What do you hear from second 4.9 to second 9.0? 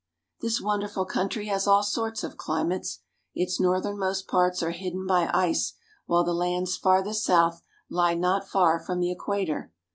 by ice, while the lands farthest south lie not far from